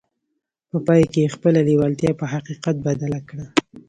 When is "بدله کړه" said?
2.87-3.45